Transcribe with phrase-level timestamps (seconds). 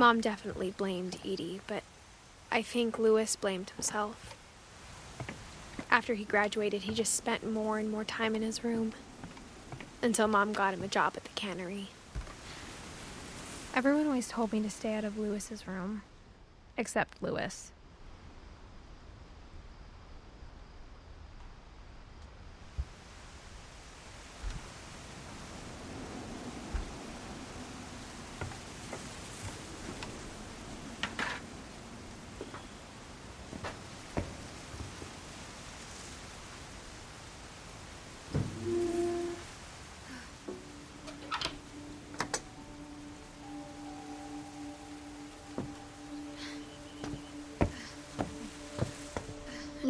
[0.00, 1.82] Mom definitely blamed Edie, but
[2.50, 4.34] I think Lewis blamed himself.
[5.90, 8.94] After he graduated, he just spent more and more time in his room
[10.00, 11.88] until Mom got him a job at the cannery.
[13.74, 16.00] Everyone always told me to stay out of Lewis's room,
[16.78, 17.70] except Lewis.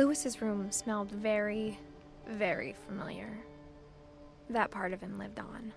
[0.01, 1.79] Lewis's room smelled very,
[2.27, 3.39] very familiar.
[4.49, 5.75] That part of him lived on.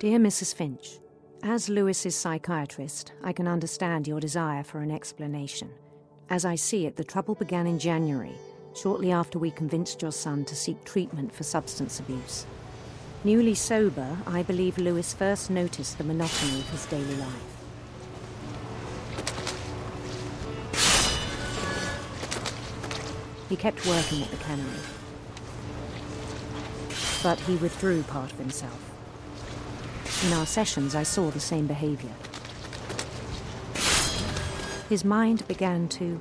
[0.00, 0.54] Dear Mrs.
[0.54, 0.98] Finch,
[1.42, 5.68] as Lewis's psychiatrist, I can understand your desire for an explanation.
[6.30, 8.32] As I see it, the trouble began in January,
[8.74, 12.46] shortly after we convinced your son to seek treatment for substance abuse.
[13.24, 17.58] Newly sober, I believe Lewis first noticed the monotony of his daily life.
[23.50, 24.80] He kept working at the cannery,
[27.22, 28.89] but he withdrew part of himself.
[30.22, 32.12] In our sessions, I saw the same behavior.
[34.90, 36.20] His mind began to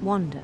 [0.00, 0.42] wander.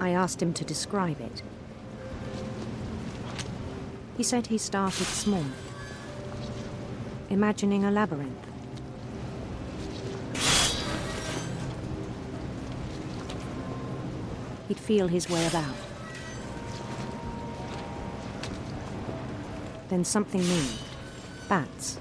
[0.00, 1.42] I asked him to describe it.
[4.16, 5.44] He said he started small,
[7.28, 8.45] imagining a labyrinth.
[14.68, 15.74] He'd feel his way about.
[19.88, 20.82] Then something moved.
[21.48, 21.98] Bats.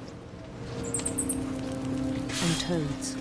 [2.42, 3.16] And toads.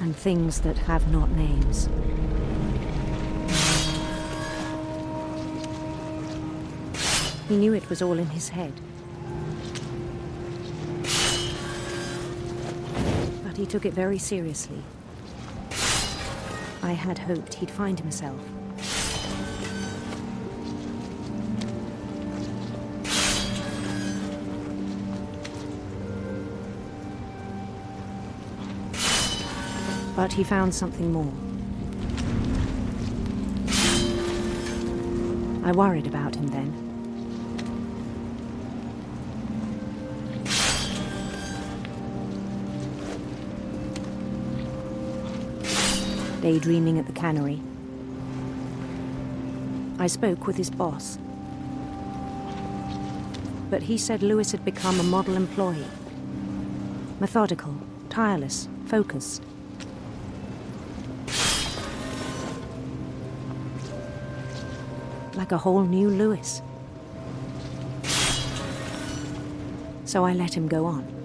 [0.00, 1.88] And things that have not names.
[7.48, 8.72] He knew it was all in his head.
[13.54, 14.82] But he took it very seriously.
[16.82, 18.40] I had hoped he'd find himself.
[30.16, 31.32] But he found something more.
[35.62, 36.83] I worried about him then.
[46.44, 47.58] Daydreaming at the cannery.
[49.98, 51.16] I spoke with his boss.
[53.70, 55.86] But he said Lewis had become a model employee.
[57.18, 57.74] Methodical,
[58.10, 59.42] tireless, focused.
[65.32, 66.60] Like a whole new Lewis.
[70.04, 71.23] So I let him go on.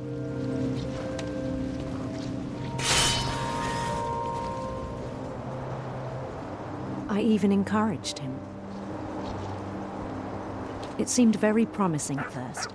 [7.20, 8.34] I even encouraged him.
[10.98, 12.72] It seemed very promising at first.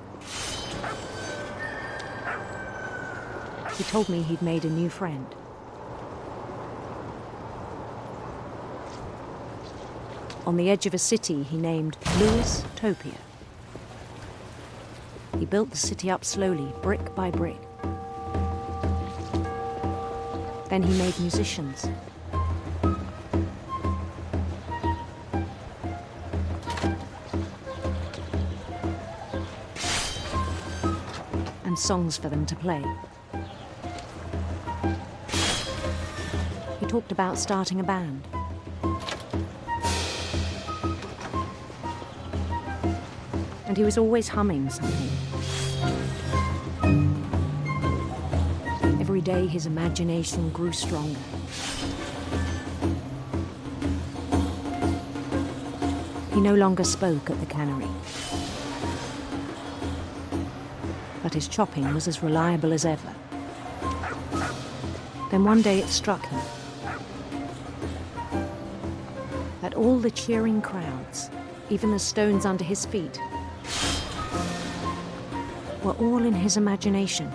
[3.79, 5.27] He told me he'd made a new friend.
[10.47, 13.17] On the edge of a city he named Louis Topia.
[15.39, 17.63] He built the city up slowly, brick by brick.
[20.69, 21.87] Then he made musicians,
[31.75, 32.85] and songs for them to play.
[36.79, 38.23] He talked about starting a band.
[43.67, 45.11] And he was always humming something.
[49.01, 51.19] Every day his imagination grew stronger.
[56.35, 57.89] He no longer spoke at the cannery.
[61.35, 63.15] His chopping was as reliable as ever.
[65.31, 66.41] Then one day it struck him
[69.61, 71.31] that all the cheering crowds,
[71.71, 73.19] even the stones under his feet,
[75.83, 77.31] were all in his imagination.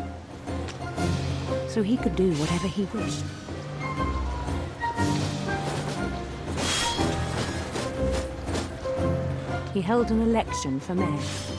[1.68, 3.24] So he could do whatever he wished.
[9.74, 11.59] He held an election for mayor.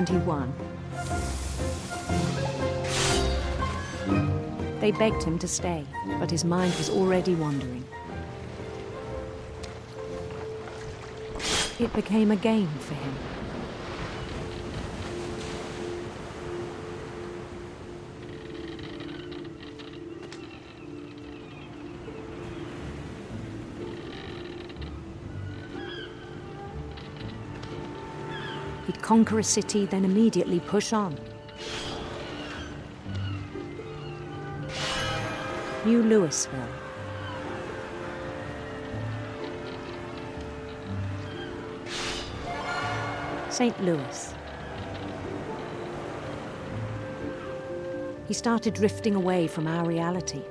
[0.00, 0.50] And he won.
[4.80, 5.84] They begged him to stay,
[6.18, 7.84] but his mind was already wandering.
[11.78, 13.14] It became a game for him.
[28.90, 31.16] He'd conquer a city, then immediately push on.
[35.84, 36.66] New Louisville.
[43.48, 43.80] St.
[43.84, 44.34] Louis.
[48.26, 50.42] He started drifting away from our reality.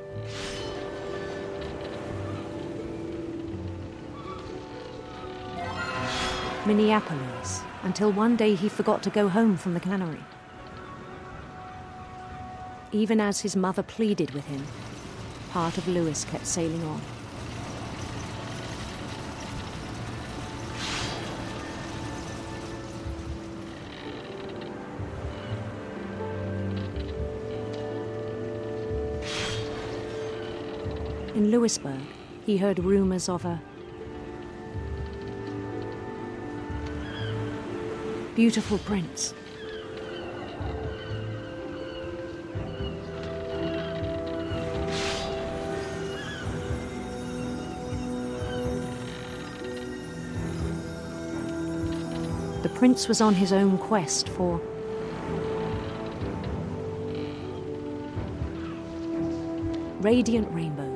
[6.65, 10.23] Minneapolis, until one day he forgot to go home from the cannery.
[12.91, 14.65] Even as his mother pleaded with him,
[15.51, 17.01] part of Lewis kept sailing on.
[31.35, 32.01] In Louisburg,
[32.45, 33.61] he heard rumors of a
[38.39, 39.33] beautiful prince.
[52.63, 54.61] The prince was on his own quest for
[59.99, 60.88] radiant rainbows.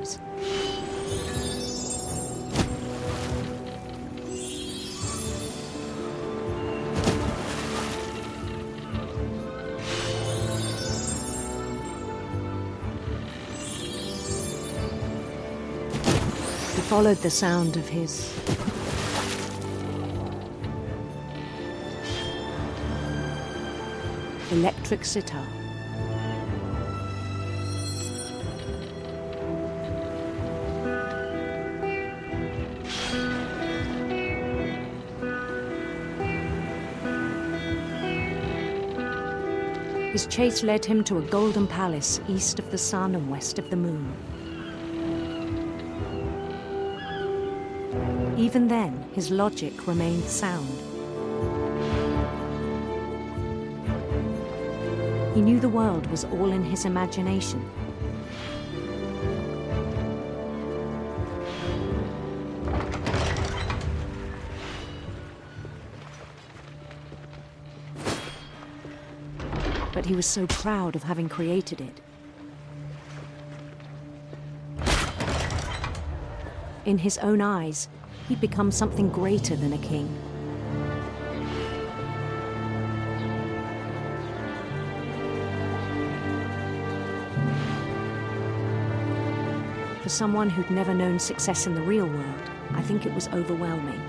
[16.74, 18.36] He followed the sound of his
[24.50, 25.46] electric sitar.
[40.10, 43.70] His chase led him to a golden palace east of the sun and west of
[43.70, 44.12] the moon.
[48.44, 50.68] Even then, his logic remained sound.
[55.34, 57.66] He knew the world was all in his imagination.
[69.94, 72.00] But he was so proud of having created it.
[76.84, 77.88] In his own eyes,
[78.28, 80.08] he'd become something greater than a king.
[90.02, 94.00] For someone who'd never known success in the real world, I think it was overwhelming.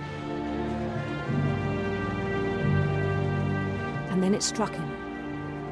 [4.09, 4.91] And then it struck him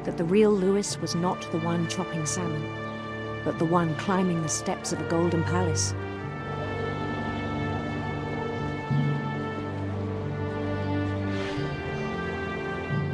[0.04, 2.62] that the real Lewis was not the one chopping salmon,
[3.44, 5.94] but the one climbing the steps of a golden palace.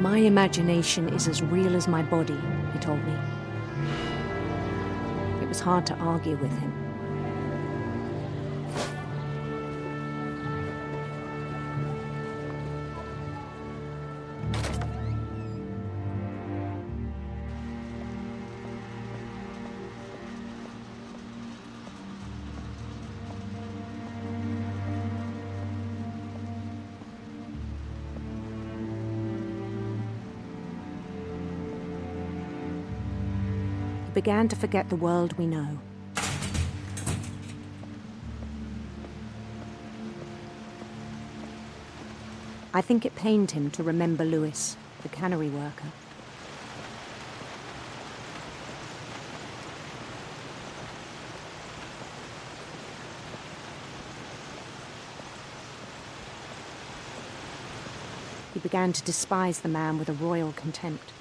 [0.00, 2.40] My imagination is as real as my body,
[2.72, 3.12] he told me.
[5.42, 6.89] It was hard to argue with him.
[34.10, 35.78] we began to forget the world we know.
[42.74, 45.86] I think it pained him to remember Lewis, the cannery worker.
[58.54, 61.12] He began to despise the man with a royal contempt.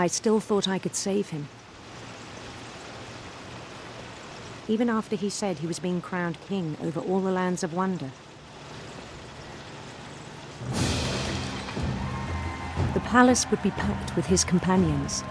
[0.00, 1.46] I still thought I could save him.
[4.66, 8.10] Even after he said he was being crowned king over all the lands of wonder.
[12.94, 15.22] The palace would be packed with his companions.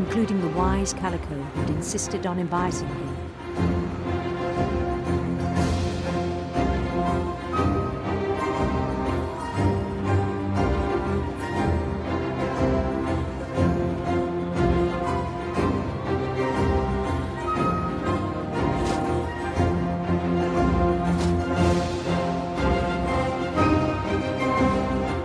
[0.00, 3.16] Including the wise Calico who'd insisted on inviting him.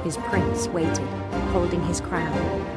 [0.03, 1.07] His prince waited,
[1.53, 2.74] holding his crown.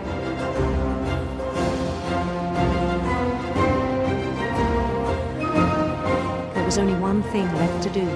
[7.32, 8.06] Thing left to do.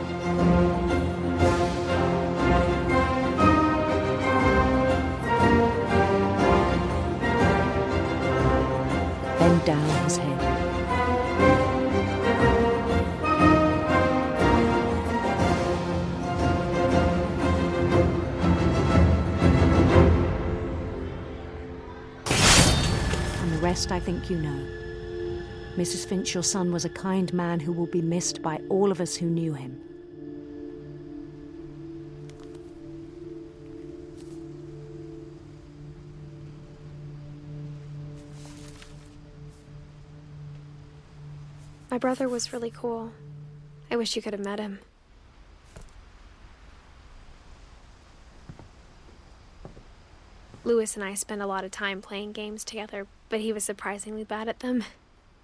[9.38, 10.38] Bend down his head.
[23.42, 24.81] And the rest I think you know.
[25.76, 26.06] Mrs.
[26.06, 29.16] Finch, your son was a kind man who will be missed by all of us
[29.16, 29.80] who knew him.
[41.90, 43.12] My brother was really cool.
[43.90, 44.78] I wish you could have met him.
[50.64, 54.24] Lewis and I spent a lot of time playing games together, but he was surprisingly
[54.24, 54.84] bad at them.